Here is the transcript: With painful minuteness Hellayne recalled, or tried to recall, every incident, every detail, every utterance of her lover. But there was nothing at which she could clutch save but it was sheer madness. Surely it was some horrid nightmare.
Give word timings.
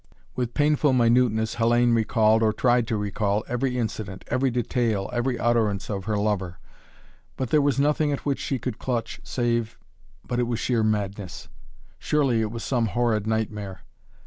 With 0.35 0.55
painful 0.55 0.93
minuteness 0.93 1.57
Hellayne 1.57 1.93
recalled, 1.93 2.41
or 2.41 2.51
tried 2.51 2.87
to 2.87 2.97
recall, 2.97 3.43
every 3.47 3.77
incident, 3.77 4.23
every 4.29 4.49
detail, 4.49 5.11
every 5.13 5.37
utterance 5.37 5.91
of 5.91 6.05
her 6.05 6.17
lover. 6.17 6.57
But 7.37 7.51
there 7.51 7.61
was 7.61 7.79
nothing 7.79 8.11
at 8.11 8.25
which 8.25 8.39
she 8.39 8.57
could 8.57 8.79
clutch 8.79 9.19
save 9.23 9.77
but 10.25 10.39
it 10.39 10.47
was 10.47 10.59
sheer 10.59 10.81
madness. 10.83 11.49
Surely 11.99 12.41
it 12.41 12.49
was 12.49 12.63
some 12.63 12.87
horrid 12.87 13.27
nightmare. 13.27 13.81